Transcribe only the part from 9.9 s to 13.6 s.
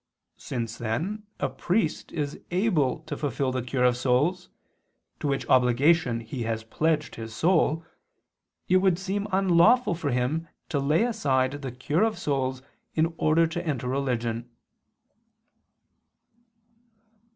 for him to lay aside the cure of souls in order